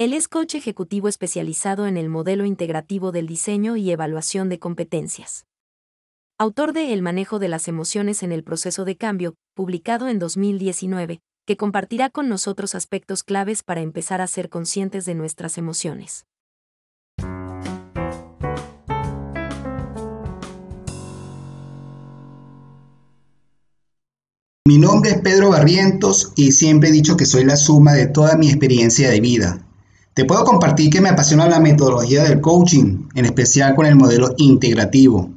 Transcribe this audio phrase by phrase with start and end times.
[0.00, 5.44] Él es coach ejecutivo especializado en el modelo integrativo del diseño y evaluación de competencias.
[6.38, 11.20] Autor de El manejo de las emociones en el proceso de cambio, publicado en 2019,
[11.46, 16.24] que compartirá con nosotros aspectos claves para empezar a ser conscientes de nuestras emociones.
[24.66, 28.38] Mi nombre es Pedro Barrientos y siempre he dicho que soy la suma de toda
[28.38, 29.66] mi experiencia de vida
[30.14, 34.34] te puedo compartir que me apasiona la metodología del coaching, en especial con el modelo
[34.38, 35.30] integrativo.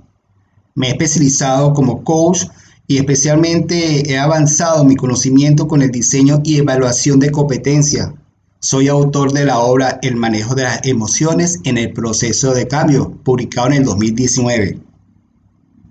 [0.74, 2.46] Me he especializado como coach
[2.88, 8.14] y especialmente he avanzado mi conocimiento con el diseño y evaluación de competencia.
[8.60, 13.12] Soy autor de la obra El manejo de las emociones en el proceso de cambio,
[13.24, 14.80] publicado en el 2019.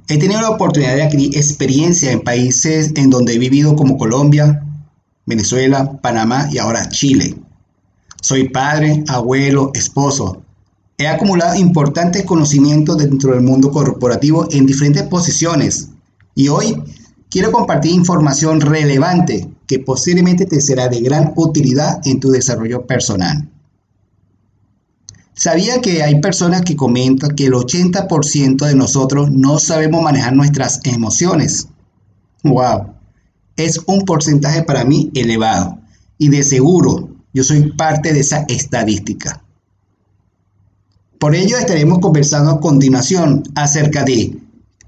[0.09, 4.65] He tenido la oportunidad de adquirir experiencia en países en donde he vivido como Colombia,
[5.25, 7.37] Venezuela, Panamá y ahora Chile.
[8.23, 10.45] Soy padre, abuelo, esposo.
[10.97, 15.89] He acumulado importantes conocimientos dentro del mundo corporativo en diferentes posiciones
[16.37, 16.81] y hoy
[17.29, 23.51] quiero compartir información relevante que posiblemente te será de gran utilidad en tu desarrollo personal.
[25.35, 30.79] ¿Sabía que hay personas que comentan que el 80% de nosotros no sabemos manejar nuestras
[30.85, 31.67] emociones?
[32.45, 32.95] ¡Wow!
[33.57, 35.81] Es un porcentaje para mí elevado
[36.19, 39.43] y de seguro yo soy parte de esa estadística.
[41.19, 44.39] Por ello estaremos conversando a continuación acerca de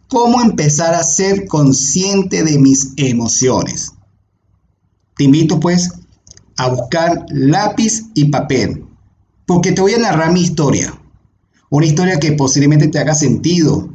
[0.08, 3.92] cómo empezar a ser consciente de mis emociones.
[5.16, 5.90] Te invito pues
[6.56, 8.84] a buscar lápiz y papel,
[9.46, 11.00] porque te voy a narrar mi historia.
[11.70, 13.88] Una historia que posiblemente te haga sentido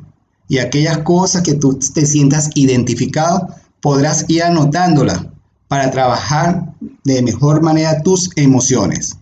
[0.47, 3.47] y aquellas cosas que tú te sientas identificado,
[3.81, 5.31] podrás ir anotándola
[5.69, 6.73] para trabajar
[7.05, 9.15] de mejor manera tus emociones.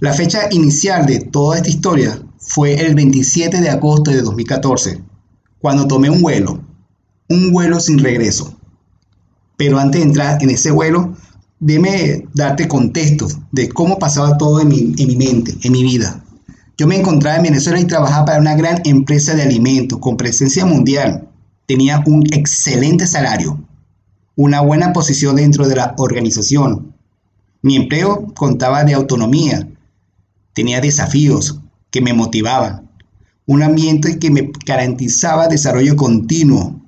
[0.00, 5.00] La fecha inicial de toda esta historia fue el 27 de agosto de 2014,
[5.60, 6.60] cuando tomé un vuelo,
[7.28, 8.56] un vuelo sin regreso.
[9.56, 11.14] Pero antes de entrar en ese vuelo,
[11.60, 16.24] déme darte contexto de cómo pasaba todo en mi, en mi mente, en mi vida.
[16.76, 20.64] Yo me encontraba en Venezuela y trabajaba para una gran empresa de alimentos con presencia
[20.66, 21.28] mundial.
[21.66, 23.63] Tenía un excelente salario,
[24.36, 26.94] una buena posición dentro de la organización.
[27.62, 29.68] Mi empleo contaba de autonomía,
[30.52, 32.90] tenía desafíos que me motivaban,
[33.46, 36.80] un ambiente que me garantizaba desarrollo continuo,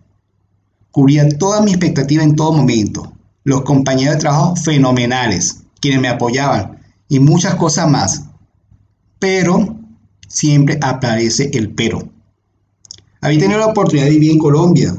[0.90, 3.12] cubría toda mi expectativa en todo momento,
[3.44, 8.24] los compañeros de trabajo fenomenales, quienes me apoyaban y muchas cosas más.
[9.18, 9.78] Pero
[10.26, 12.08] siempre aparece el pero.
[13.20, 14.96] Había tenido la oportunidad de vivir en Colombia,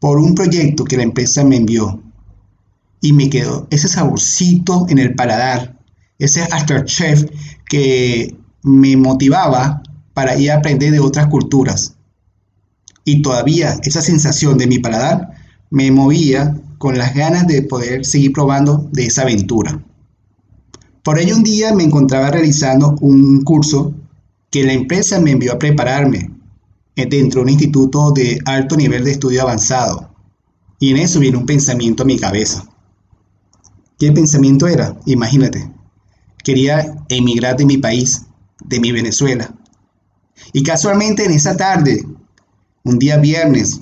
[0.00, 2.02] por un proyecto que la empresa me envió.
[3.02, 5.78] Y me quedó ese saborcito en el paladar,
[6.18, 7.24] ese afterchef
[7.68, 11.94] que me motivaba para ir a aprender de otras culturas.
[13.04, 15.30] Y todavía esa sensación de mi paladar
[15.70, 19.82] me movía con las ganas de poder seguir probando de esa aventura.
[21.02, 23.94] Por ello un día me encontraba realizando un curso
[24.50, 26.30] que la empresa me envió a prepararme
[27.06, 30.10] dentro de un instituto de alto nivel de estudio avanzado.
[30.78, 32.64] Y en eso viene un pensamiento a mi cabeza.
[33.98, 34.96] ¿Qué pensamiento era?
[35.06, 35.70] Imagínate.
[36.42, 38.26] Quería emigrar de mi país,
[38.64, 39.54] de mi Venezuela.
[40.54, 42.02] Y casualmente en esa tarde,
[42.82, 43.80] un día viernes,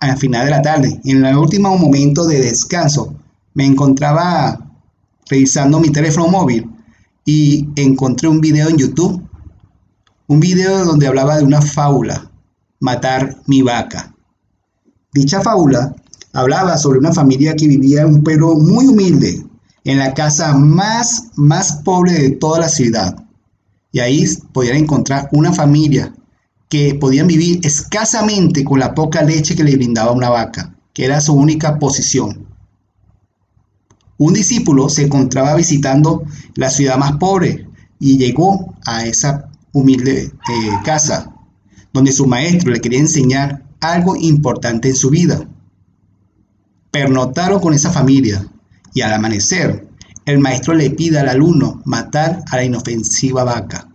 [0.00, 3.14] al final de la tarde, en el último momento de descanso,
[3.54, 4.60] me encontraba
[5.30, 6.70] revisando mi teléfono móvil
[7.24, 9.22] y encontré un video en YouTube.
[10.26, 12.30] Un video donde hablaba de una fábula
[12.84, 14.14] matar mi vaca.
[15.14, 15.96] Dicha fábula
[16.34, 19.42] hablaba sobre una familia que vivía en un pueblo muy humilde,
[19.84, 23.16] en la casa más, más pobre de toda la ciudad.
[23.90, 26.14] Y ahí podían encontrar una familia
[26.68, 31.22] que podían vivir escasamente con la poca leche que le brindaba una vaca, que era
[31.22, 32.46] su única posición.
[34.18, 37.66] Un discípulo se encontraba visitando la ciudad más pobre
[37.98, 41.33] y llegó a esa humilde eh, casa
[41.94, 45.48] donde su maestro le quería enseñar algo importante en su vida.
[46.90, 48.46] Pernotaron con esa familia
[48.92, 49.88] y al amanecer
[50.26, 53.88] el maestro le pide al alumno matar a la inofensiva vaca.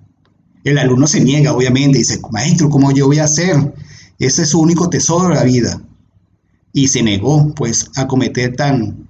[0.64, 3.74] El alumno se niega, obviamente, y dice, maestro, ¿cómo yo voy a hacer?
[4.18, 5.82] Ese es su único tesoro de la vida.
[6.72, 9.08] Y se negó, pues, a cometer tan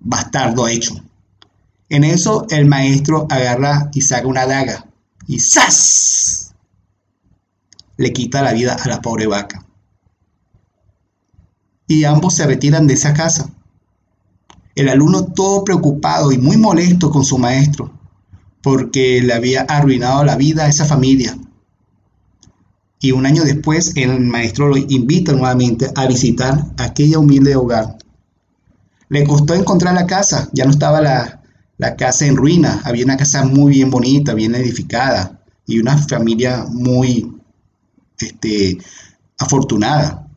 [0.00, 0.94] bastardo hecho.
[1.88, 4.86] En eso el maestro agarra y saca una daga
[5.26, 6.15] y ¡zas!
[7.96, 9.64] Le quita la vida a la pobre vaca.
[11.88, 13.50] Y ambos se retiran de esa casa.
[14.74, 17.92] El alumno todo preocupado y muy molesto con su maestro,
[18.62, 21.38] porque le había arruinado la vida a esa familia.
[23.00, 27.96] Y un año después el maestro lo invita nuevamente a visitar aquella humilde hogar.
[29.08, 31.42] Le costó encontrar la casa, ya no estaba la,
[31.96, 37.35] casa en ruina, había una casa muy bien bonita, bien edificada y una familia muy
[38.18, 38.78] este,
[39.38, 40.28] afortunada.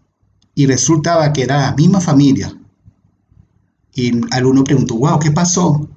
[0.56, 2.54] Y resultaba que era la misma familia.
[3.94, 5.90] Y el alumno preguntó, wow, ¿qué pasó?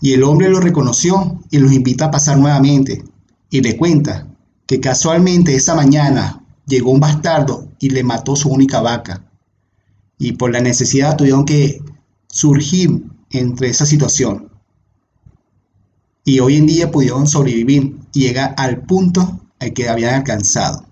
[0.00, 3.02] Y el hombre lo reconoció y los invita a pasar nuevamente.
[3.50, 4.26] Y le cuenta
[4.66, 9.24] que casualmente esa mañana llegó un bastardo y le mató su única vaca.
[10.18, 11.82] Y por la necesidad tuvieron que
[12.28, 14.50] surgir entre esa situación.
[16.24, 20.86] Y hoy en día pudieron sobrevivir y llegar al punto al que habían alcanzado.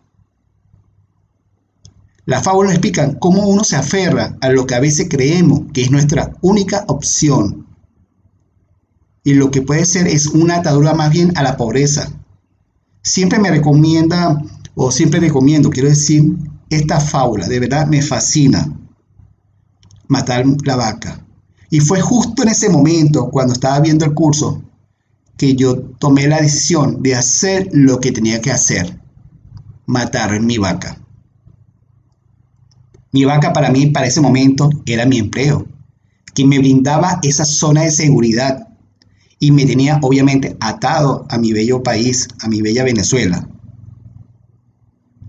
[2.27, 5.91] Las fábulas explican cómo uno se aferra a lo que a veces creemos que es
[5.91, 7.67] nuestra única opción.
[9.23, 12.11] Y lo que puede ser es una atadura más bien a la pobreza.
[13.03, 14.43] Siempre me recomienda,
[14.75, 16.25] o siempre recomiendo, quiero decir,
[16.71, 18.73] esta fábula, de verdad me fascina.
[20.09, 21.27] Matar la vaca.
[21.71, 24.63] Y fue justo en ese momento, cuando estaba viendo el curso,
[25.37, 28.99] que yo tomé la decisión de hacer lo que tenía que hacer.
[29.87, 31.04] Matar mi vaca.
[33.15, 35.69] Mi vaca para mí, para ese momento, era mi empleo,
[36.35, 38.67] que me brindaba esa zona de seguridad
[39.39, 43.49] y me tenía obviamente atado a mi bello país, a mi bella Venezuela.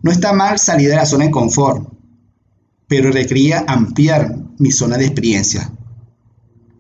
[0.01, 1.87] No está mal salir de la zona de confort,
[2.87, 5.71] pero requería ampliar mi zona de experiencia.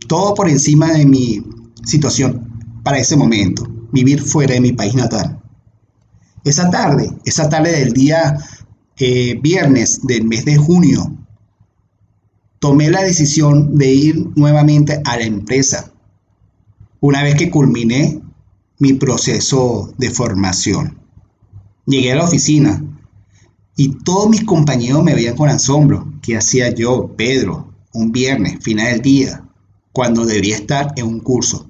[0.07, 1.43] Todo por encima de mi
[1.83, 5.39] situación para ese momento, vivir fuera de mi país natal.
[6.43, 8.39] Esa tarde, esa tarde del día
[8.97, 11.11] eh, viernes del mes de junio,
[12.59, 15.91] tomé la decisión de ir nuevamente a la empresa,
[17.01, 18.21] una vez que culminé
[18.79, 20.97] mi proceso de formación.
[21.85, 22.83] Llegué a la oficina
[23.75, 26.11] y todos mis compañeros me veían con asombro.
[26.21, 29.43] ¿Qué hacía yo, Pedro, un viernes, final del día,
[29.91, 31.69] cuando debería estar en un curso?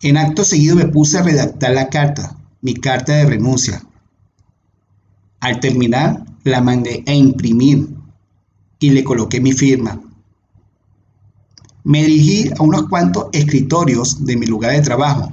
[0.00, 3.82] En acto seguido me puse a redactar la carta, mi carta de renuncia,
[5.42, 7.88] al terminar, la mandé a imprimir
[8.78, 10.00] y le coloqué mi firma.
[11.82, 15.32] Me dirigí a unos cuantos escritorios de mi lugar de trabajo,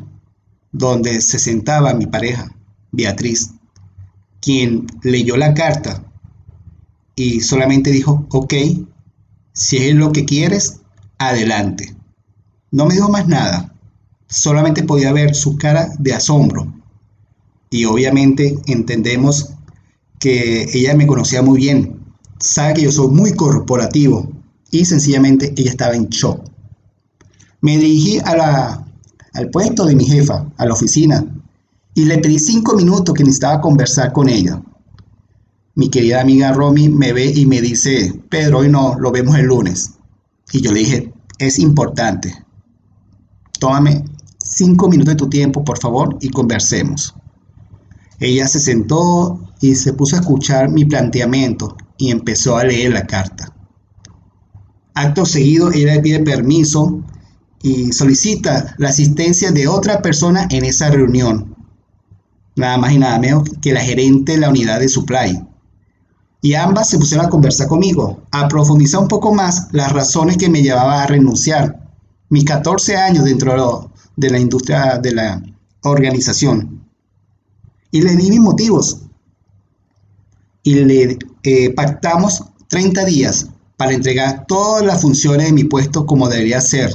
[0.72, 2.52] donde se sentaba mi pareja,
[2.92, 3.52] Beatriz,
[4.42, 6.04] quien leyó la carta
[7.16, 8.54] y solamente dijo, ok,
[9.54, 10.82] si es lo que quieres,
[11.20, 11.96] adelante.
[12.72, 13.76] No me dijo más nada,
[14.28, 16.74] solamente podía ver su cara de asombro.
[17.70, 19.54] Y obviamente entendemos
[20.20, 22.00] que ella me conocía muy bien,
[22.40, 24.30] sabe que yo soy muy corporativo
[24.72, 26.44] y sencillamente ella estaba en shock.
[27.62, 28.88] Me dirigí a la,
[29.34, 31.26] al puesto de mi jefa, a la oficina,
[31.94, 34.62] y le pedí cinco minutos que necesitaba conversar con ella.
[35.76, 39.46] Mi querida amiga Romy me ve y me dice, Pedro, hoy no, lo vemos el
[39.46, 39.92] lunes.
[40.52, 42.34] Y yo le dije, es importante.
[43.60, 44.04] Tómame
[44.38, 47.14] cinco minutos de tu tiempo, por favor, y conversemos.
[48.20, 53.06] Ella se sentó y se puso a escuchar mi planteamiento y empezó a leer la
[53.06, 53.54] carta.
[54.94, 57.02] Acto seguido, ella pide permiso
[57.62, 61.56] y solicita la asistencia de otra persona en esa reunión.
[62.56, 65.42] Nada más y nada menos que la gerente de la unidad de supply.
[66.42, 70.50] Y ambas se pusieron a conversar conmigo, a profundizar un poco más las razones que
[70.50, 71.90] me llevaban a renunciar.
[72.30, 75.42] Mis 14 años dentro de la industria de la
[75.84, 76.79] organización.
[77.92, 79.02] Y le di mis motivos
[80.64, 86.28] y le eh, pactamos 30 días para entregar todas las funciones de mi puesto como
[86.28, 86.92] debería ser.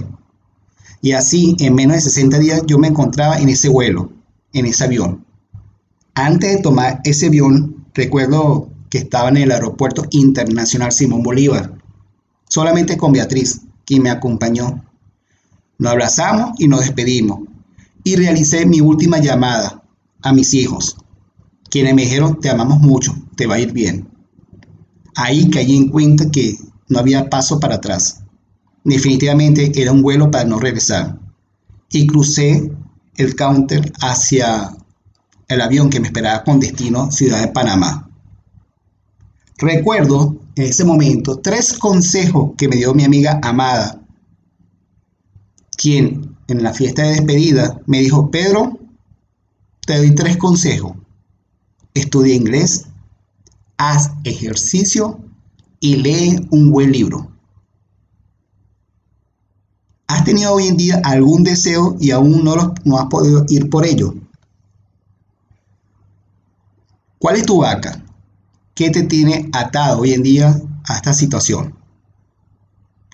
[1.01, 4.13] Y así, en menos de 60 días, yo me encontraba en ese vuelo,
[4.53, 5.25] en ese avión.
[6.15, 11.75] Antes de tomar ese avión, recuerdo que estaba en el aeropuerto internacional Simón Bolívar,
[12.49, 14.85] solamente con Beatriz, quien me acompañó.
[15.79, 17.41] Nos abrazamos y nos despedimos.
[18.07, 19.84] y realicé mi última llamada
[20.25, 20.97] a mis hijos,
[21.71, 24.09] quienes me dijeron, te amamos mucho, te va a ir bien.
[25.15, 26.57] Ahí caí en cuenta que
[26.89, 28.23] no había paso para atrás.
[28.85, 31.19] Definitivamente era un vuelo para no regresar.
[31.91, 32.73] Y crucé
[33.17, 34.75] el counter hacia
[35.49, 38.09] el avión que me esperaba con destino Ciudad de Panamá.
[39.59, 44.01] Recuerdo en ese momento tres consejos que me dio mi amiga Amada,
[45.77, 48.79] quien en la fiesta de despedida me dijo, Pedro,
[49.87, 50.93] te doy tres consejos.
[51.95, 52.87] Estudia inglés,
[53.77, 55.21] haz ejercicio
[55.81, 57.31] y lee un buen libro.
[60.07, 64.15] ¿Has tenido hoy en día algún deseo y aún no, has podido ir por ello?
[67.19, 68.03] ¿Cuál es tu vaca?
[68.75, 71.75] ¿Qué te tiene atado hoy en día a esta situación?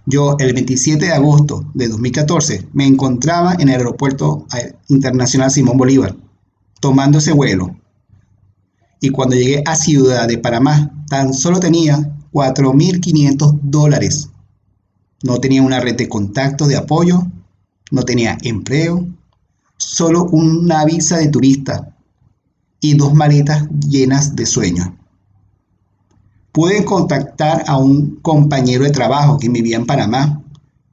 [0.07, 4.47] Yo el 27 de agosto de 2014 me encontraba en el aeropuerto
[4.89, 6.17] internacional Simón Bolívar,
[6.81, 7.77] tomando ese vuelo.
[9.01, 11.99] Y cuando llegué a Ciudad de Panamá, tan solo tenía
[12.33, 14.29] 4.500 dólares.
[15.23, 17.23] No tenía una red de contactos de apoyo,
[17.91, 19.07] no tenía empleo,
[19.77, 21.97] solo una visa de turista
[22.81, 24.89] y dos maletas llenas de sueños.
[26.53, 30.43] Pude contactar a un compañero de trabajo que vivía en Panamá,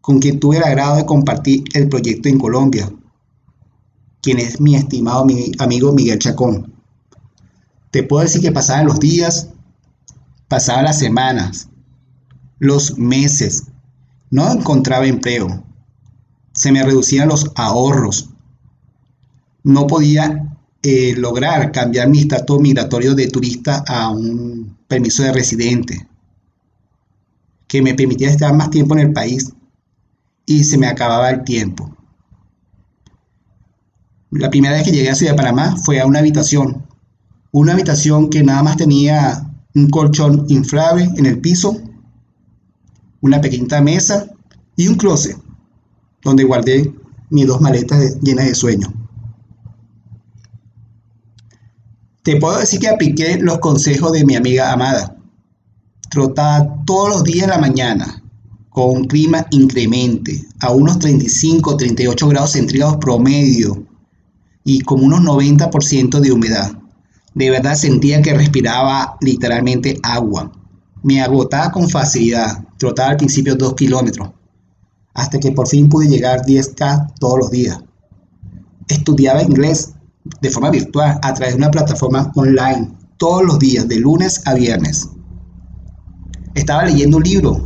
[0.02, 2.90] con quien tuve el agrado de compartir el proyecto en Colombia,
[4.28, 5.26] quien es mi estimado
[5.58, 6.74] amigo Miguel Chacón.
[7.92, 9.48] Te puedo decir que pasaban los días,
[10.50, 11.70] pasaban las semanas,
[12.60, 13.68] los meses,
[14.30, 15.64] no encontraba empleo,
[16.52, 18.32] se me reducían los ahorros,
[19.64, 26.06] no podía eh, lograr cambiar mi estatus migratorio de turista a un permiso de residente,
[27.66, 29.54] que me permitiera estar más tiempo en el país
[30.46, 31.97] y se me acababa el tiempo.
[34.32, 36.86] La primera vez que llegué a Ciudad de Panamá fue a una habitación,
[37.52, 41.78] una habitación que nada más tenía un colchón inflable en el piso,
[43.22, 44.28] una pequeñita mesa
[44.76, 45.38] y un closet
[46.24, 46.94] donde guardé
[47.30, 48.94] mis dos maletas llenas de sueño.
[52.24, 55.16] Te puedo decir que apliqué los consejos de mi amiga Amada.
[56.10, 58.22] Trotaba todos los días en la mañana
[58.70, 63.88] con un clima incremente a unos 35, 38 grados centígrados promedio
[64.68, 66.74] y con unos 90% de humedad.
[67.34, 70.52] De verdad sentía que respiraba literalmente agua.
[71.04, 72.66] Me agotaba con facilidad.
[72.78, 74.30] Trotaba al principio 2 kilómetros
[75.14, 77.80] hasta que por fin pude llegar 10K todos los días.
[78.90, 79.94] Estudiaba inglés
[80.42, 84.54] de forma virtual a través de una plataforma online todos los días, de lunes a
[84.54, 85.10] viernes.
[86.56, 87.66] Estaba leyendo un libro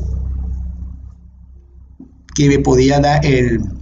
[2.36, 3.81] que me podía dar el,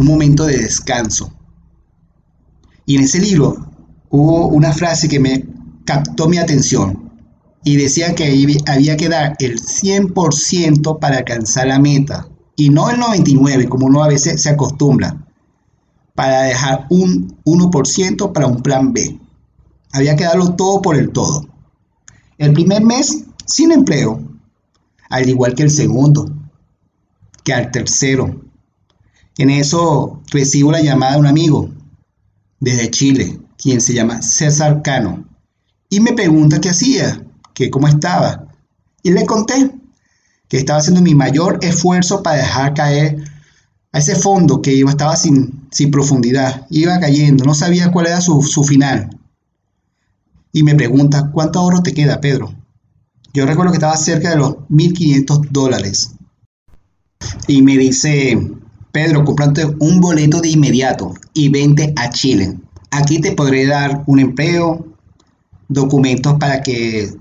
[0.00, 1.30] un momento de descanso.
[2.86, 3.70] Y en ese libro
[4.08, 5.44] hubo una frase que me
[5.84, 7.10] captó mi atención
[7.64, 12.26] y decía que había que dar el 100% para alcanzar la meta
[12.56, 15.26] y no el 99% como uno a veces se acostumbra
[16.14, 19.20] para dejar un 1% para un plan B.
[19.92, 21.46] Había que darlo todo por el todo.
[22.38, 24.18] El primer mes sin empleo,
[25.10, 26.30] al igual que el segundo,
[27.44, 28.49] que al tercero.
[29.38, 31.70] En eso recibo la llamada de un amigo
[32.58, 35.24] desde Chile, quien se llama César Cano,
[35.88, 38.46] y me pregunta qué hacía, que cómo estaba.
[39.02, 39.72] Y le conté
[40.48, 43.24] que estaba haciendo mi mayor esfuerzo para dejar caer
[43.92, 48.20] a ese fondo que iba, estaba sin, sin profundidad, iba cayendo, no sabía cuál era
[48.20, 49.18] su, su final.
[50.52, 52.54] Y me pregunta, ¿cuánto ahorro te queda, Pedro?
[53.32, 56.12] Yo recuerdo que estaba cerca de los 1.500 dólares.
[57.46, 58.38] Y me dice,
[58.92, 62.58] Pedro, comprate un boleto de inmediato y vente a Chile.
[62.90, 64.84] Aquí te podré dar un empleo,
[65.68, 67.12] documentos para que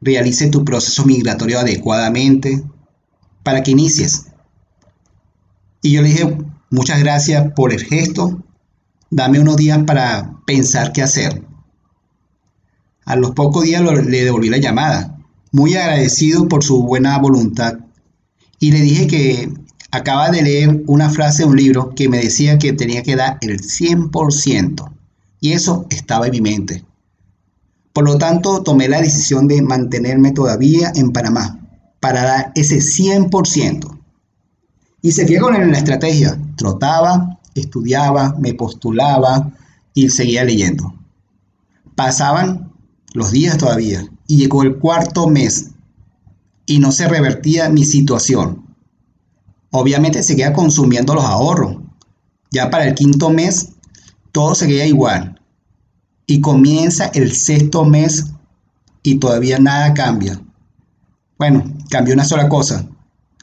[0.00, 2.64] realice tu proceso migratorio adecuadamente,
[3.42, 4.26] para que inicies.
[5.82, 6.38] Y yo le dije,
[6.70, 8.42] muchas gracias por el gesto,
[9.10, 11.42] dame unos días para pensar qué hacer.
[13.04, 15.18] A los pocos días le devolví la llamada,
[15.52, 17.78] muy agradecido por su buena voluntad,
[18.60, 19.52] y le dije que
[19.90, 23.38] acaba de leer una frase de un libro que me decía que tenía que dar
[23.40, 24.92] el 100%,
[25.40, 26.84] y eso estaba en mi mente.
[27.92, 31.58] Por lo tanto, tomé la decisión de mantenerme todavía en Panamá
[32.00, 33.98] para dar ese 100%.
[35.02, 36.38] Y seguía con la estrategia.
[36.56, 39.52] Trotaba, estudiaba, me postulaba
[39.94, 40.94] y seguía leyendo.
[41.94, 42.72] Pasaban
[43.14, 45.70] los días todavía y llegó el cuarto mes
[46.66, 48.67] y no se revertía mi situación.
[49.70, 51.76] Obviamente seguía consumiendo los ahorros,
[52.50, 53.70] Ya para el quinto mes,
[54.32, 55.38] todo seguía igual.
[56.26, 58.26] Y comienza el sexto mes
[59.02, 60.40] y todavía nada cambia.
[61.38, 62.86] Bueno, cambió una sola cosa.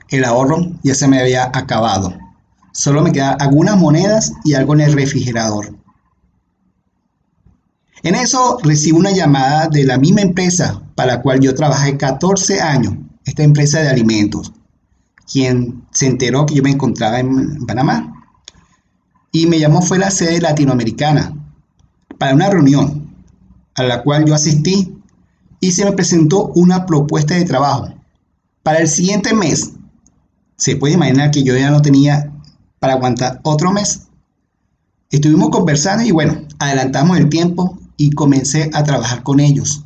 [0.10, 2.14] El ahorro ya se me había acabado.
[2.72, 5.76] Solo me quedaban algunas monedas y algo en el refrigerador.
[8.04, 12.62] En eso recibo una llamada de la misma empresa para la cual yo trabajé 14
[12.62, 14.52] años, esta empresa de alimentos,
[15.32, 18.12] quien se enteró que yo me encontraba en Panamá.
[19.32, 21.34] Y me llamó fue la sede latinoamericana
[22.18, 23.14] para una reunión
[23.76, 24.96] a la cual yo asistí
[25.60, 27.94] y se me presentó una propuesta de trabajo
[28.64, 29.74] para el siguiente mes.
[30.58, 32.32] Se puede imaginar que yo ya no tenía
[32.80, 34.08] para aguantar otro mes.
[35.12, 39.85] Estuvimos conversando y bueno, adelantamos el tiempo y comencé a trabajar con ellos.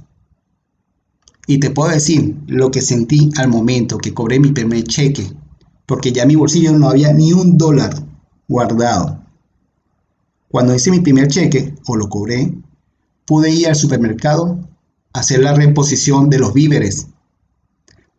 [1.50, 5.34] Y te puedo decir lo que sentí al momento que cobré mi primer cheque,
[5.88, 8.06] porque ya en mi bolsillo no había ni un dólar
[8.48, 9.24] guardado.
[10.50, 12.54] Cuando hice mi primer cheque, o lo cobré,
[13.26, 14.60] pude ir al supermercado,
[15.12, 17.08] hacer la reposición de los víveres,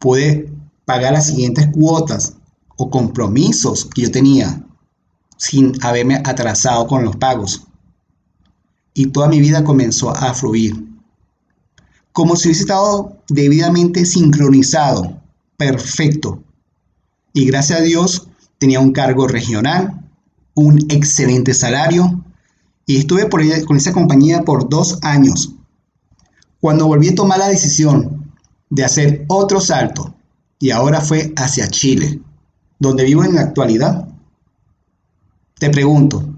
[0.01, 0.53] pude
[0.85, 2.35] pagar las siguientes cuotas
[2.77, 4.67] o compromisos que yo tenía
[5.37, 7.63] sin haberme atrasado con los pagos
[8.93, 10.90] y toda mi vida comenzó a fluir.
[12.21, 15.23] Como si hubiese estado debidamente sincronizado,
[15.57, 16.43] perfecto.
[17.33, 20.07] Y gracias a Dios tenía un cargo regional,
[20.53, 22.23] un excelente salario
[22.85, 23.27] y estuve
[23.65, 25.55] con esa compañía por dos años.
[26.61, 28.35] Cuando volví a tomar la decisión
[28.69, 30.15] de hacer otro salto
[30.59, 32.21] y ahora fue hacia Chile,
[32.79, 34.09] donde vivo en la actualidad,
[35.59, 36.29] te pregunto,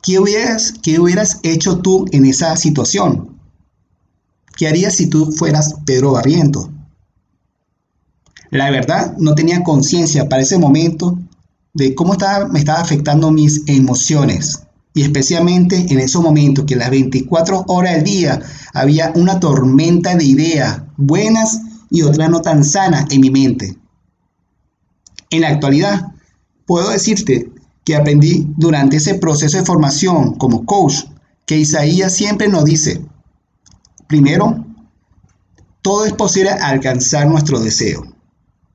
[0.00, 3.29] ¿Qué hubieras, ¿Qué hubieras hecho tú en esa situación?
[4.60, 6.70] ¿Qué harías si tú fueras Pedro Barriento?
[8.50, 11.18] La verdad, no tenía conciencia para ese momento
[11.72, 14.64] de cómo estaba, me estaba afectando mis emociones.
[14.92, 18.42] Y especialmente en esos momentos que las 24 horas del día
[18.74, 23.78] había una tormenta de ideas buenas y otras no tan sanas en mi mente.
[25.30, 26.08] En la actualidad,
[26.66, 27.50] puedo decirte
[27.82, 31.04] que aprendí durante ese proceso de formación como coach,
[31.46, 33.00] que Isaías siempre nos dice,
[34.10, 34.66] primero,
[35.82, 38.02] todo es posible alcanzar nuestro deseo.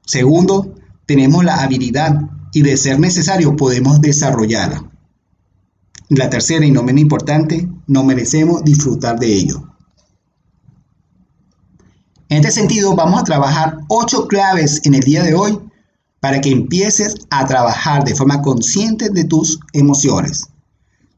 [0.06, 0.74] Segundo,
[1.06, 2.22] tenemos la habilidad
[2.54, 4.90] y de ser necesario podemos desarrollarla.
[6.08, 9.76] La tercera y no menos importante, no merecemos disfrutar de ello.
[12.30, 15.60] En este sentido, vamos a trabajar ocho claves en el día de hoy
[16.22, 20.48] para que empieces a trabajar de forma consciente de tus emociones.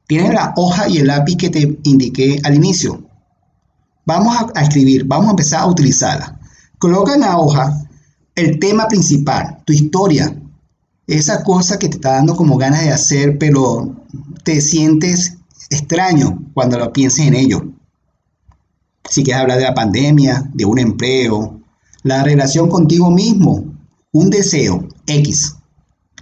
[0.08, 3.08] Tienes la hoja y el lápiz que te indiqué al inicio.
[4.08, 6.40] Vamos a, escribir, vamos a empezar a utilizarla.
[6.80, 7.86] Coloca en la hoja
[8.36, 10.34] el tema principal, tu historia,
[11.08, 13.94] esa cosa que te está dando como ganas de hacer, pero
[14.46, 15.36] te sientes
[15.70, 17.66] extraño cuando lo pienses en ello.
[19.10, 21.60] Si quieres hablar de la pandemia, de un empleo,
[22.04, 23.66] la relación contigo mismo,
[24.14, 25.58] un deseo X,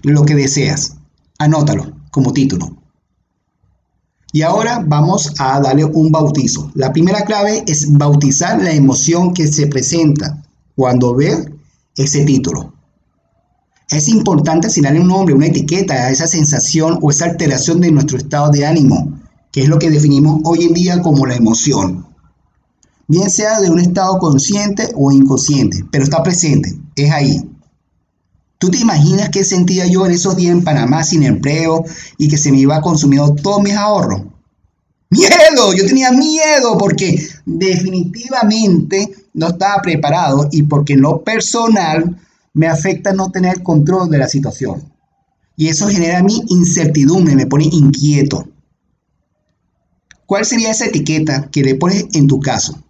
[0.01, 0.95] lo que deseas.
[1.37, 2.74] Anótalo como título.
[4.35, 6.69] Y ahora vamos a darle un bautizo.
[6.73, 10.43] La primera clave es bautizar la emoción que se presenta
[10.75, 11.53] cuando ve
[11.95, 12.73] ese título.
[13.89, 18.17] Es importante asignarle un nombre, una etiqueta a esa sensación o esa alteración de nuestro
[18.17, 19.17] estado de ánimo,
[19.53, 22.05] que es lo que definimos hoy en día como la emoción.
[23.07, 27.49] Bien sea de un estado consciente o inconsciente, pero está presente, es ahí.
[28.57, 31.83] ¿Tú te imaginas qué sentía yo en esos días en Panamá sin empleo
[32.17, 34.23] y que se me iba consumiendo todos mis ahorros?
[35.09, 42.17] Miedo, yo tenía miedo porque definitivamente no estaba preparado y porque en lo personal
[42.53, 44.91] me afecta no tener control de la situación.
[45.57, 48.47] Y eso genera mi incertidumbre, me pone inquieto.
[50.25, 52.83] ¿Cuál sería esa etiqueta que le pones en tu caso?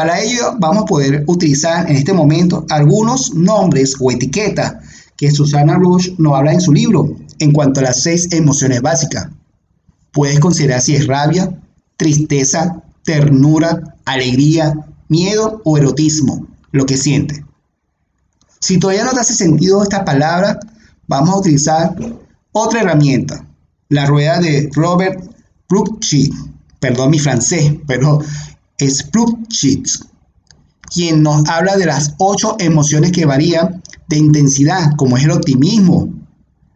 [0.00, 4.76] Para ello vamos a poder utilizar en este momento algunos nombres o etiquetas
[5.18, 9.28] que Susana Rush nos habla en su libro en cuanto a las seis emociones básicas.
[10.10, 11.54] Puedes considerar si es rabia,
[11.98, 14.74] tristeza, ternura, alegría,
[15.08, 17.44] miedo o erotismo, lo que siente.
[18.58, 20.58] Si todavía no te hace sentido esta palabra,
[21.08, 21.94] vamos a utilizar
[22.52, 23.44] otra herramienta,
[23.90, 25.22] la rueda de Robert
[25.68, 26.30] Brucci.
[26.78, 28.20] Perdón mi francés, pero
[28.86, 29.08] es
[30.92, 36.12] quien nos habla de las ocho emociones que varían de intensidad, como es el optimismo,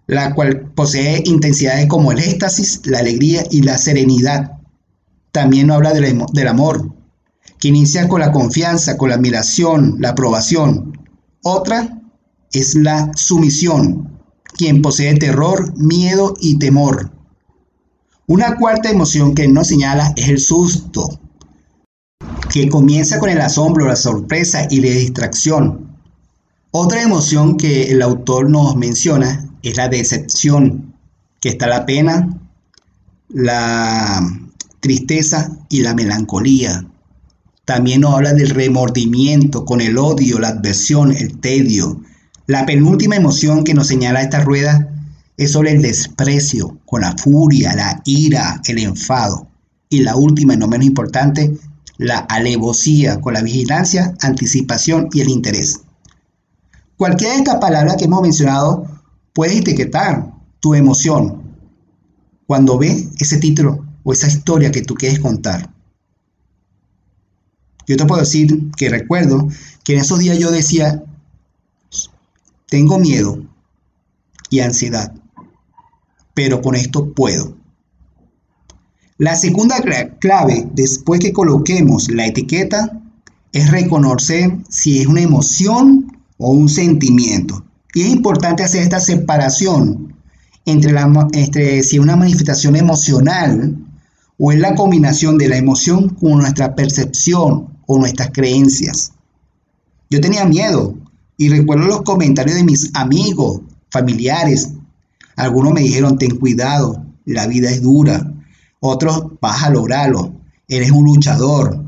[0.07, 4.59] la cual posee intensidades como el éxtasis, la alegría y la serenidad.
[5.33, 6.95] También nos habla del, amor,
[7.59, 10.97] que inicia con la confianza, con la admiración, la aprobación.
[11.43, 12.01] Otra
[12.53, 14.21] es la sumisión,
[14.57, 17.11] quien posee terror, miedo y temor.
[18.27, 21.19] Una cuarta emoción que nos señala es el susto,
[22.55, 25.89] que comienza con el asombro, la sorpresa y la distracción.
[26.71, 30.95] Otra emoción que el autor nos menciona es la decepción,
[31.41, 32.39] que está la pena,
[33.29, 34.21] la
[34.79, 36.87] tristeza y la melancolía.
[37.65, 42.03] También nos habla del remordimiento con el odio, la adversión, el tedio.
[42.47, 44.95] La penúltima emoción que nos señala esta rueda
[45.37, 49.49] es sobre el desprecio, con la furia, la ira, el enfado.
[49.89, 51.53] Y la última y no menos importante,
[51.99, 55.81] la alevosía, con la vigilancia, anticipación y el interés.
[56.97, 58.87] Cualquiera de estas palabras que hemos mencionado
[59.33, 61.43] puede etiquetar tu emoción
[62.47, 65.71] cuando ve ese título o esa historia que tú quieres contar.
[67.87, 69.49] Yo te puedo decir que recuerdo
[69.83, 71.05] que en esos días yo decía,
[72.67, 73.43] tengo miedo
[74.51, 75.13] y ansiedad,
[76.33, 77.57] pero con esto puedo.
[79.19, 79.77] La segunda
[80.19, 83.01] clave después que coloquemos la etiqueta
[83.53, 87.65] es reconocer si es una emoción o un sentimiento.
[87.95, 90.17] Y es importante hacer esta separación
[90.67, 90.93] entre,
[91.33, 93.77] entre si es una manifestación emocional
[94.37, 99.13] o es la combinación de la emoción con nuestra percepción o nuestras creencias.
[100.11, 100.97] Yo tenía miedo
[101.37, 104.71] y recuerdo los comentarios de mis amigos, familiares.
[105.37, 108.29] Algunos me dijeron, ten cuidado, la vida es dura.
[108.87, 110.35] Otros, vas a lograrlo,
[110.69, 111.83] eres un luchador.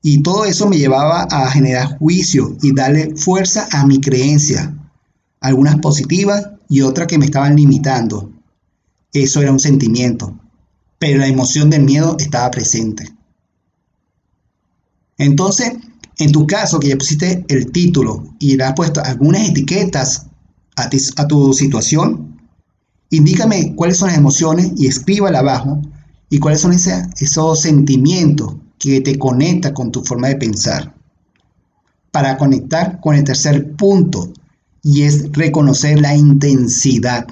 [0.00, 4.74] Y todo eso me llevaba a generar juicio y darle fuerza a mi creencia.
[5.42, 8.32] Algunas positivas y otras que me estaban limitando.
[9.12, 10.34] Eso era un sentimiento,
[10.98, 13.14] pero la emoción del miedo estaba presente.
[15.18, 15.74] Entonces,
[16.16, 20.28] en tu caso, que ya pusiste el título y le has puesto algunas etiquetas
[20.76, 20.88] a,
[21.28, 22.40] tu situación,
[23.10, 25.82] indícame cuáles son las emociones y escríbala abajo
[26.30, 30.94] y cuáles son esos sentimientos que te conectan con tu forma de pensar.
[32.10, 34.32] Para conectar con el tercer punto,
[34.82, 37.26] y es reconocer la intensidad.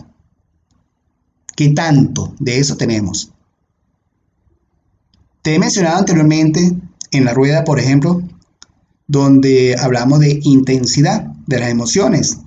[1.56, 3.32] ¿Qué tanto de eso tenemos?
[5.42, 6.76] Te he mencionado anteriormente
[7.10, 8.22] en la rueda, por ejemplo,
[9.06, 12.40] donde hablamos de intensidad de las emociones.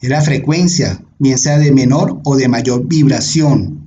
[0.00, 3.85] Es la frecuencia, bien sea de menor o de mayor vibración.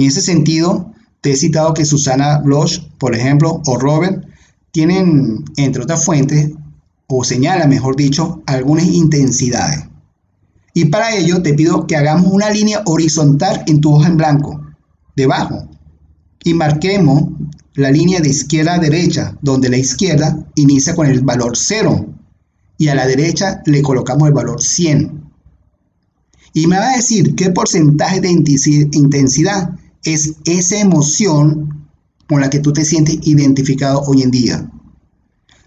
[0.00, 4.24] En ese sentido, te he citado que Susana Bloch, por ejemplo, o Robert,
[4.70, 6.52] tienen, entre otras fuentes,
[7.06, 9.84] o señala, mejor dicho, algunas intensidades.
[10.72, 14.58] Y para ello te pido que hagamos una línea horizontal en tu hoja en blanco,
[15.16, 15.68] debajo,
[16.44, 17.24] y marquemos
[17.74, 22.06] la línea de izquierda a derecha, donde la izquierda inicia con el valor 0
[22.78, 25.24] y a la derecha le colocamos el valor 100.
[26.54, 31.88] Y me va a decir qué porcentaje de intensidad es esa emoción
[32.28, 34.70] con la que tú te sientes identificado hoy en día.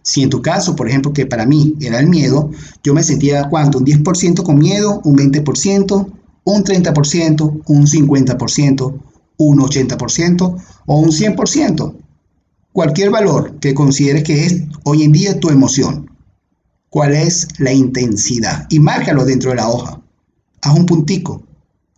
[0.01, 2.51] Si en tu caso, por ejemplo, que para mí era el miedo,
[2.83, 6.11] yo me sentía cuánto, un 10% con miedo, un 20%,
[6.43, 9.01] un 30%, un 50%,
[9.37, 11.95] un 80% o un 100%.
[12.73, 16.09] Cualquier valor que consideres que es hoy en día tu emoción.
[16.89, 18.67] ¿Cuál es la intensidad?
[18.69, 20.01] Y márcalo dentro de la hoja.
[20.61, 21.43] Haz un puntico.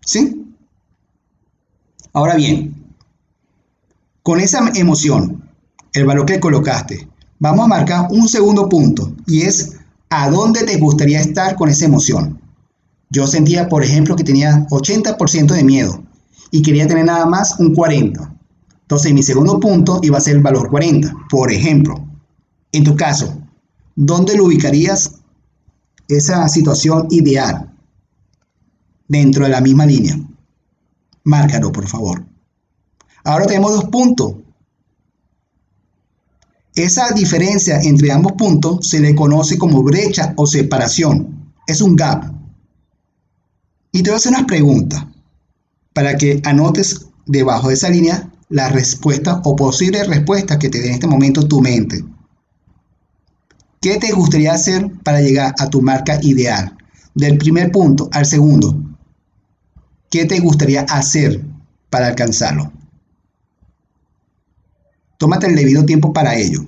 [0.06, 0.45] ¿Sí?
[2.16, 2.74] Ahora bien,
[4.24, 5.52] con esa emoción,
[5.92, 9.76] el valor que colocaste, vamos a marcar un segundo punto y es
[10.10, 12.40] a dónde te gustaría estar con esa emoción.
[13.10, 16.06] Yo sentía, por ejemplo, que tenía 80% de miedo
[16.52, 18.34] y quería tener nada más un 40.
[18.84, 21.14] Entonces, mi segundo punto iba a ser el valor 40.
[21.30, 21.96] Por ejemplo,
[22.72, 23.38] en tu caso,
[23.94, 25.16] ¿dónde lo ubicarías
[26.08, 27.74] esa situación ideal
[29.10, 30.18] dentro de la misma línea?
[31.26, 32.26] Márcalo, por favor.
[33.24, 34.36] Ahora tenemos dos puntos.
[36.76, 41.54] Esa diferencia entre ambos puntos se le conoce como brecha o separación.
[41.68, 42.32] Es un gap.
[43.92, 45.06] Y te voy a hacer unas preguntas
[45.94, 50.90] para que anotes debajo de esa línea la respuesta o posible respuesta que te dé
[50.90, 52.04] en este momento tu mente.
[53.82, 56.78] ¿Qué te gustaría hacer para llegar a tu marca ideal?
[57.16, 58.95] Del primer punto al segundo.
[60.10, 61.42] ¿Qué te gustaría hacer
[61.90, 62.72] para alcanzarlo?
[65.18, 66.66] Tómate el debido tiempo para ello.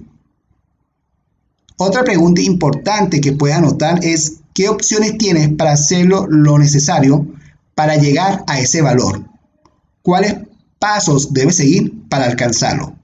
[1.77, 7.27] Otra pregunta importante que puedes anotar es qué opciones tienes para hacerlo lo necesario
[7.75, 9.23] para llegar a ese valor.
[10.01, 10.35] ¿Cuáles
[10.79, 12.95] pasos debes seguir para alcanzarlo?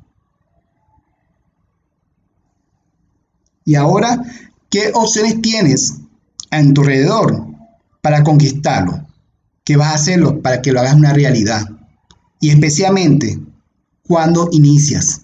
[3.66, 4.22] Y ahora,
[4.70, 6.00] ¿qué opciones tienes
[6.52, 7.46] en tu alrededor
[8.02, 9.06] para conquistarlo?
[9.66, 11.66] ¿Qué vas a hacerlo para que lo hagas una realidad?
[12.42, 13.40] Y especialmente,
[14.02, 15.22] ¿cuándo inicias?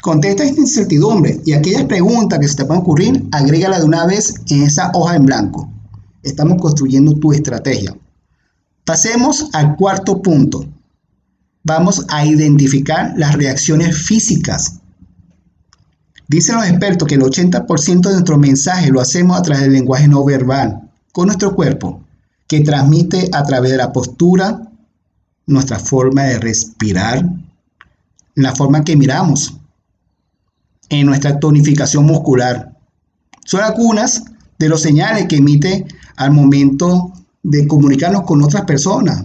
[0.00, 4.34] Contesta esta incertidumbre y aquellas preguntas que se te puedan ocurrir, agrégala de una vez
[4.48, 5.70] en esa hoja en blanco.
[6.22, 7.94] Estamos construyendo tu estrategia.
[8.86, 10.66] Pasemos al cuarto punto.
[11.62, 14.80] Vamos a identificar las reacciones físicas.
[16.28, 20.08] Dicen los expertos que el 80% de nuestro mensaje lo hacemos a través del lenguaje
[20.08, 22.03] no verbal, con nuestro cuerpo,
[22.46, 24.70] que transmite a través de la postura,
[25.46, 27.24] nuestra forma de respirar,
[28.34, 29.54] la forma que miramos,
[30.88, 32.76] en nuestra tonificación muscular.
[33.44, 34.24] Son algunas
[34.58, 39.24] de los señales que emite al momento de comunicarnos con otras personas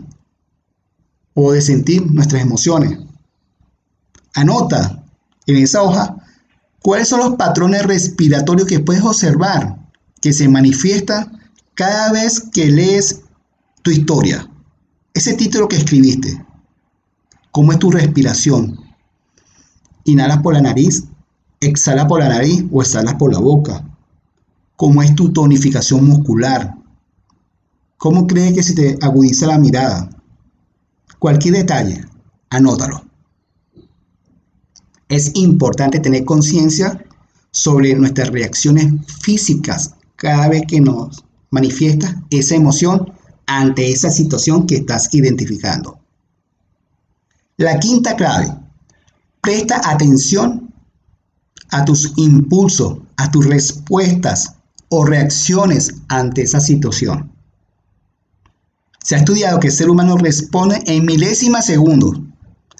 [1.33, 2.99] o de sentir nuestras emociones.
[4.35, 5.03] Anota
[5.47, 6.15] en esa hoja
[6.81, 9.77] cuáles son los patrones respiratorios que puedes observar
[10.21, 11.31] que se manifiesta
[11.79, 13.21] cada vez que lees
[13.83, 14.45] tu historia.
[15.13, 16.45] Ese título que escribiste.
[17.51, 18.77] ¿Cómo es tu respiración?
[20.03, 21.05] Inhalas por la nariz,
[21.61, 23.87] exhala por la nariz o exhalas por la boca.
[24.75, 26.75] ¿Cómo es tu tonificación muscular?
[27.95, 30.09] ¿Cómo crees que se te agudiza la mirada?
[31.17, 32.03] Cualquier detalle,
[32.49, 33.05] anótalo.
[35.07, 37.01] Es importante tener conciencia
[37.51, 43.13] sobre nuestras reacciones físicas cada vez que nos manifiesta esa emoción
[43.45, 45.99] ante esa situación que estás identificando.
[47.57, 48.53] La quinta clave,
[49.41, 50.73] presta atención
[51.71, 54.55] a tus impulsos, a tus respuestas
[54.89, 57.31] o reacciones ante esa situación.
[59.03, 62.19] Se ha estudiado que el ser humano responde en milésimas segundos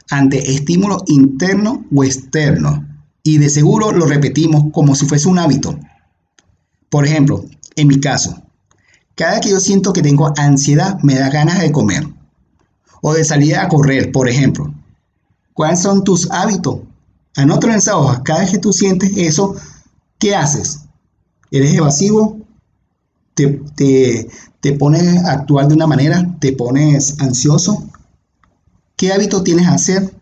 [0.09, 2.79] ante estímulos internos o externos
[3.23, 5.79] y de seguro lo repetimos como si fuese un hábito.
[6.89, 8.41] Por ejemplo, en mi caso,
[9.19, 12.07] cada que yo siento que tengo ansiedad me da ganas de comer
[13.01, 14.73] o de salir a correr, por ejemplo.
[15.51, 16.79] ¿Cuáles son tus hábitos?
[17.35, 18.23] Anótalo en esa hoja.
[18.23, 19.57] Cada vez que tú sientes eso,
[20.19, 20.85] ¿qué haces?
[21.51, 22.39] ¿Eres evasivo?
[23.33, 23.61] ¿Te,
[24.61, 26.37] te, pones a actuar de una manera?
[26.39, 27.89] ¿Te pones ansioso?
[28.95, 30.13] ¿Qué hábito tienes a hacer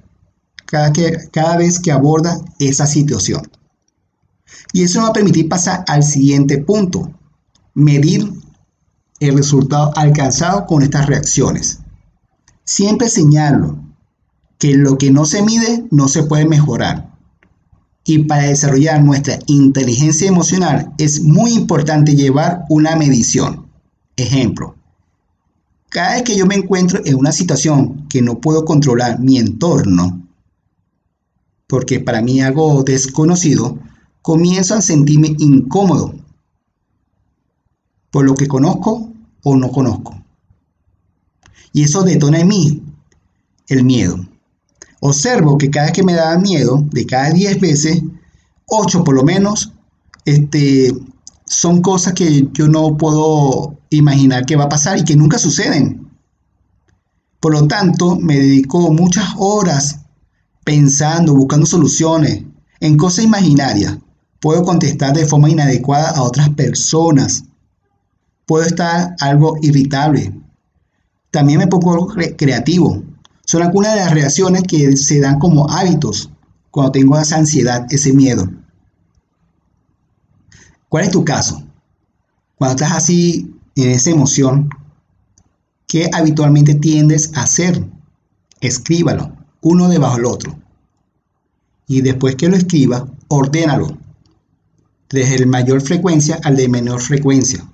[0.66, 3.48] cada, que, cada vez que aborda esa situación?
[4.74, 7.12] Y eso nos va a permitir pasar al siguiente punto,
[7.76, 8.47] medir
[9.20, 11.80] el resultado alcanzado con estas reacciones.
[12.64, 13.80] Siempre señalo
[14.60, 17.14] que lo que no se mide no se puede mejorar.
[18.04, 23.68] Y para desarrollar nuestra inteligencia emocional es muy importante llevar una medición.
[24.16, 24.76] Ejemplo,
[25.90, 30.28] cada vez que yo me encuentro en una situación que no puedo controlar mi entorno,
[31.68, 33.78] porque para mí algo desconocido,
[34.22, 36.16] comienzo a sentirme incómodo
[38.12, 39.07] por lo que conozco
[39.50, 40.16] o no conozco.
[41.74, 42.84] Y eso detona en mí
[43.68, 44.20] el miedo.
[45.00, 48.02] Observo que cada vez que me da miedo, de cada 10 veces,
[48.66, 49.72] 8 por lo menos,
[50.26, 50.92] este,
[51.46, 56.10] son cosas que yo no puedo imaginar que va a pasar y que nunca suceden.
[57.40, 60.02] Por lo tanto, me dedico muchas horas
[60.66, 62.44] pensando, buscando soluciones
[62.80, 63.98] en cosas imaginarias.
[64.40, 67.44] Puedo contestar de forma inadecuada a otras personas.
[68.48, 70.34] Puedo estar algo irritable.
[71.32, 72.08] También me pongo
[72.38, 73.04] creativo.
[73.46, 76.32] Son algunas de las reacciones que se dan como hábitos
[76.72, 78.50] cuando tengo esa ansiedad, ese miedo.
[80.90, 81.62] ¿Cuál es tu caso?
[82.56, 84.70] Cuando estás así en esa emoción,
[85.86, 87.86] ¿qué habitualmente tiendes a hacer?
[88.62, 90.58] Escríbalo, uno debajo del otro.
[91.88, 93.98] Y después que lo escriba, ordénalo,
[95.10, 97.66] desde el mayor frecuencia al de menor frecuencia.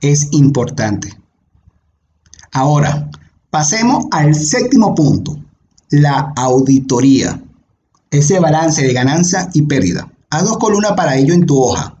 [0.00, 1.12] Es importante.
[2.52, 3.10] Ahora,
[3.50, 5.38] pasemos al séptimo punto,
[5.90, 7.40] la auditoría.
[8.10, 10.10] Ese balance de ganancia y pérdida.
[10.30, 11.96] Haz dos columnas para ello en tu hoja.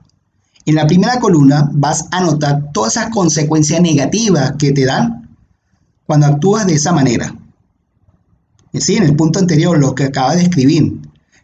[0.66, 5.36] En la primera columna vas a anotar todas esas consecuencias negativas que te dan
[6.06, 7.34] cuando actúas de esa manera.
[8.74, 11.00] Sí, en el punto anterior, lo que acaba de escribir.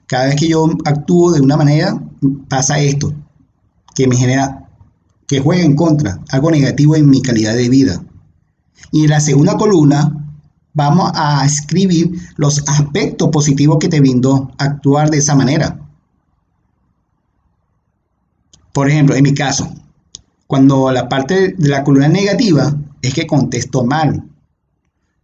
[0.07, 2.01] Cada vez que yo actúo de una manera,
[2.49, 3.13] pasa esto,
[3.95, 4.66] que me genera,
[5.27, 8.03] que juega en contra, algo negativo en mi calidad de vida.
[8.93, 10.27] Y en la segunda columna
[10.75, 15.81] vamos a escribir los aspectos positivos que te brindó actuar de esa manera.
[18.73, 19.73] Por ejemplo, en mi caso,
[20.47, 24.23] cuando la parte de la columna negativa es que contesto mal.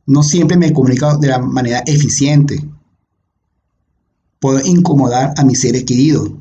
[0.07, 2.65] No siempre me comunico de la manera eficiente.
[4.41, 6.33] Puedo incomodar a mis seres queridos.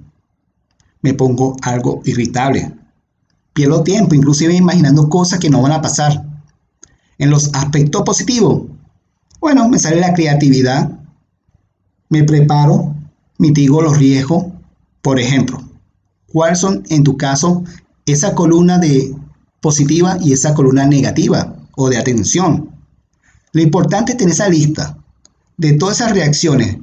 [1.01, 2.73] Me pongo algo irritable.
[3.53, 6.25] Pierdo tiempo, inclusive imaginando cosas que no van a pasar.
[7.17, 8.63] En los aspectos positivos,
[9.39, 10.99] bueno, me sale la creatividad,
[12.09, 12.95] me preparo,
[13.37, 14.45] mitigo los riesgos.
[15.01, 15.61] Por ejemplo,
[16.31, 17.63] ¿cuáles son en tu caso
[18.05, 19.15] esa columna de
[19.59, 22.69] positiva y esa columna negativa o de atención?
[23.51, 24.97] Lo importante es tener esa lista
[25.57, 26.77] de todas esas reacciones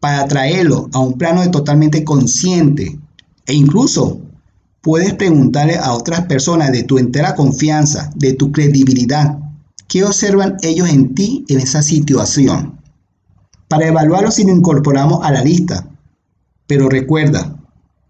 [0.00, 2.98] para traerlo a un plano de totalmente consciente
[3.46, 4.20] e incluso
[4.82, 9.38] puedes preguntarle a otras personas de tu entera confianza, de tu credibilidad,
[9.88, 12.78] qué observan ellos en ti en esa situación.
[13.68, 15.88] Para evaluarlo si lo incorporamos a la lista.
[16.66, 17.56] Pero recuerda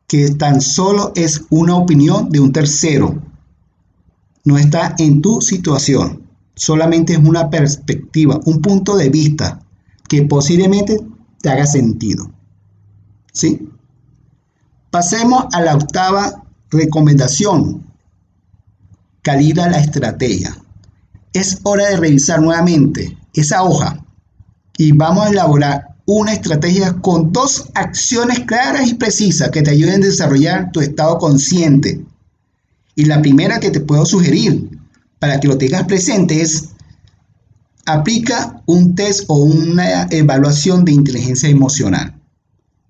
[0.08, 3.22] que tan solo es una opinión de un tercero.
[4.44, 6.22] No está en tu situación.
[6.54, 9.60] Solamente es una perspectiva, un punto de vista
[10.08, 10.98] que posiblemente
[11.40, 12.30] te haga sentido.
[13.32, 13.68] ¿Sí?
[14.90, 16.41] Pasemos a la octava
[16.72, 17.84] recomendación.
[19.22, 20.56] Calibra la estrategia.
[21.32, 24.04] Es hora de revisar nuevamente esa hoja
[24.76, 30.02] y vamos a elaborar una estrategia con dos acciones claras y precisas que te ayuden
[30.02, 32.04] a desarrollar tu estado consciente.
[32.96, 34.68] Y la primera que te puedo sugerir
[35.18, 36.70] para que lo tengas presente es
[37.86, 42.14] aplica un test o una evaluación de inteligencia emocional.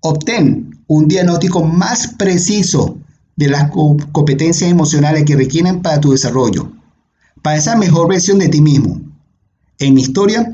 [0.01, 2.97] Obtén un diagnóstico más preciso
[3.35, 6.71] de las competencias emocionales que requieren para tu desarrollo,
[7.41, 9.01] para esa mejor versión de ti mismo.
[9.79, 10.51] En mi historia,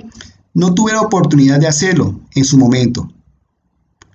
[0.53, 3.11] no tuve la oportunidad de hacerlo en su momento,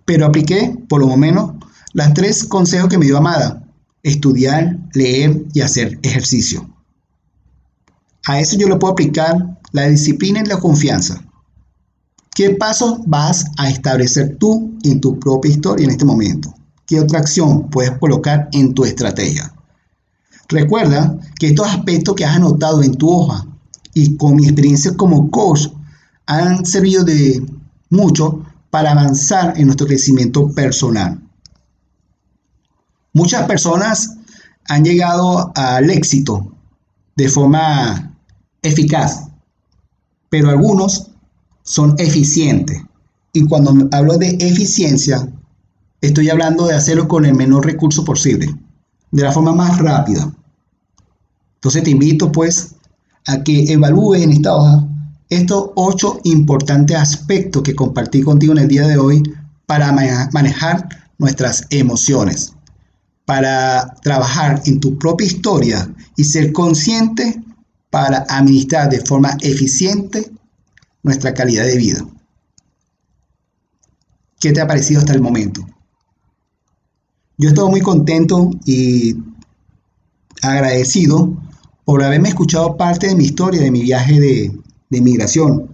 [0.05, 1.53] pero apliqué, por lo menos,
[1.93, 3.63] las tres consejos que me dio Amada,
[4.03, 6.69] estudiar, leer y hacer ejercicio.
[8.27, 11.23] A eso yo le puedo aplicar la disciplina y la confianza.
[12.35, 16.55] ¿Qué pasos vas a establecer tú en tu propia historia en este momento?
[16.87, 19.53] ¿Qué otra acción puedes colocar en tu estrategia?
[20.49, 23.47] Recuerda que estos aspectos que has anotado en tu hoja
[23.95, 25.69] y con mi experiencia como coach
[26.27, 27.45] han servido de
[27.91, 31.21] mucho para avanzar en nuestro crecimiento personal.
[33.13, 34.17] Muchas personas
[34.69, 36.53] han llegado al éxito
[37.17, 38.17] de forma
[38.63, 39.29] eficaz,
[40.29, 41.11] pero algunos
[41.63, 42.83] son eficientes.
[43.33, 45.29] Y cuando hablo de eficiencia,
[46.07, 48.55] estoy hablando de hacerlo con el menor recurso posible,
[49.11, 50.33] de la forma más rápida.
[51.57, 52.75] Entonces te invito pues
[53.27, 54.87] a que evalúes en esta hoja
[55.31, 59.23] estos ocho importantes aspectos que compartí contigo en el día de hoy
[59.67, 60.89] para manejar
[61.19, 62.53] nuestras emociones,
[63.25, 67.43] para trabajar en tu propia historia y ser consciente
[67.91, 70.31] para administrar de forma eficiente
[71.03, 72.07] nuestra calidad de vida.
[74.41, 75.65] ¿Qué te ha parecido hasta el momento?
[77.37, 79.17] Yo estoy muy contento y
[80.41, 81.37] agradecido
[81.85, 85.69] por haberme escuchado parte de mi historia, de mi viaje de, migración,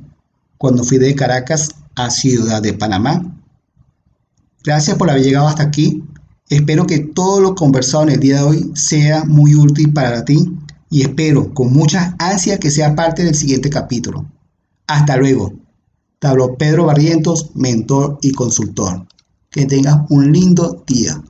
[0.57, 3.37] cuando fui de Caracas a Ciudad de Panamá.
[4.65, 6.03] Gracias por haber llegado hasta aquí.
[6.49, 10.51] Espero que todo lo conversado en el día de hoy sea muy útil para ti
[10.89, 14.25] y espero con mucha ansia que sea parte del siguiente capítulo.
[14.87, 15.53] Hasta luego.
[16.19, 19.07] Te Pedro Barrientos, mentor y consultor.
[19.51, 21.23] Que tengas un lindo día.